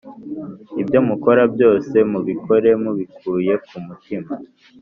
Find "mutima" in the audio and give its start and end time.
3.85-4.31